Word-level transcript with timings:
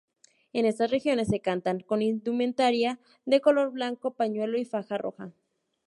En 0.51 0.65
estas 0.65 0.89
regiones 0.89 1.27
se 1.27 1.41
cantan 1.41 1.79
con 1.81 2.01
indumentaria 2.01 2.99
de 3.25 3.39
color 3.39 3.69
blanco, 3.69 4.15
pañuelo 4.15 4.57
y 4.57 4.65
faja 4.65 4.97
roja. 4.97 5.31